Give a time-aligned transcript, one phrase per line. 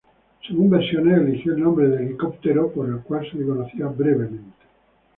[0.47, 4.65] Según versiones, eligió el nombre de "helicóptero" por el cual se le conocía brevemente.